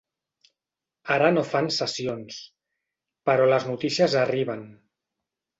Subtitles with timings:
[1.15, 2.39] Ara no fan sessions,
[3.31, 4.69] però les notícies arriben.